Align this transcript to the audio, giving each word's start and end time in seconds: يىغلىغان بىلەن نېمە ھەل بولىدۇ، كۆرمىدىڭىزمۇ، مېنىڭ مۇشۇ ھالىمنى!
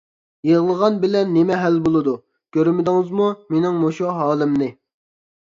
يىغلىغان 0.51 0.95
بىلەن 1.03 1.29
نېمە 1.35 1.59
ھەل 1.63 1.77
بولىدۇ، 1.89 2.15
كۆرمىدىڭىزمۇ، 2.59 3.29
مېنىڭ 3.53 3.79
مۇشۇ 3.85 4.17
ھالىمنى! 4.23 4.73